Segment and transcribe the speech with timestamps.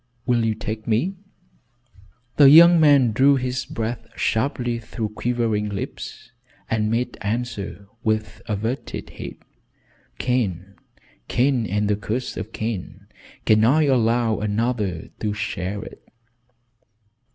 [0.25, 1.13] Will you take me?"
[2.37, 6.31] The young man drew in his breath sharply through quivering lips,
[6.71, 9.37] and made answer with averted head:
[10.17, 10.73] "Cain!
[11.27, 13.05] Cain and the curse of Cain!
[13.45, 16.01] Can I allow another to share it?"